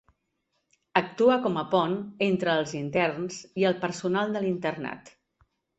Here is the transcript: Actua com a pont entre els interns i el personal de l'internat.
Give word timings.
Actua 1.01 1.35
com 1.43 1.59
a 1.63 1.65
pont 1.75 1.93
entre 2.31 2.57
els 2.63 2.75
interns 2.83 3.41
i 3.65 3.69
el 3.73 3.81
personal 3.87 4.37
de 4.39 4.45
l'internat. 4.47 5.19